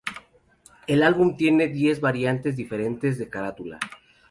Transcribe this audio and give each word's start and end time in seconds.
El 0.87 1.03
álbum 1.03 1.37
tiene 1.37 1.67
diez 1.67 2.01
variantes 2.01 2.55
diferentes 2.57 3.19
de 3.19 3.29
carátula. 3.29 3.77